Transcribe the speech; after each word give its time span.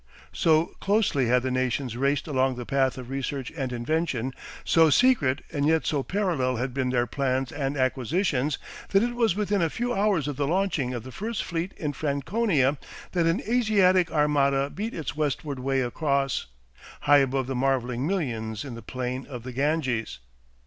So 0.33 0.71
closely 0.79 1.27
had 1.27 1.43
the 1.43 1.51
nations 1.51 1.95
raced 1.95 2.25
along 2.27 2.55
the 2.55 2.65
path 2.65 2.97
of 2.97 3.11
research 3.11 3.51
and 3.55 3.71
invention, 3.71 4.33
so 4.63 4.89
secret 4.89 5.43
and 5.51 5.63
yet 5.67 5.85
so 5.85 6.01
parallel 6.01 6.55
had 6.55 6.73
been 6.73 6.89
their 6.89 7.05
plans 7.05 7.51
and 7.51 7.77
acquisitions, 7.77 8.57
that 8.89 9.03
it 9.03 9.13
was 9.13 9.35
within 9.35 9.61
a 9.61 9.69
few 9.69 9.93
hours 9.93 10.27
of 10.27 10.37
the 10.37 10.47
launching 10.47 10.95
of 10.95 11.03
the 11.03 11.11
first 11.11 11.43
fleet 11.43 11.71
in 11.77 11.93
Franconia 11.93 12.79
that 13.11 13.27
an 13.27 13.41
Asiatic 13.47 14.11
Armada 14.11 14.71
beat 14.71 14.95
its 14.95 15.15
west 15.15 15.45
ward 15.45 15.59
way 15.59 15.81
across, 15.81 16.47
high 17.01 17.19
above 17.19 17.45
the 17.45 17.53
marvelling 17.53 18.07
millions 18.07 18.65
in 18.65 18.73
the 18.73 18.81
plain 18.81 19.27
of 19.27 19.43
the 19.43 19.51
Ganges. 19.53 20.17